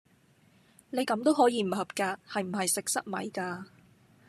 [0.89, 3.67] 你咁都可以唔合格，係唔係食塞米架！